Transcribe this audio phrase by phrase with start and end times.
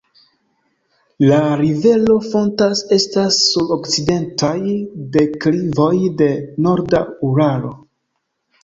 [1.31, 4.57] La rivero fontas estas sur okcidentaj
[5.19, 6.33] deklivoj de
[6.67, 7.77] Norda Uralo.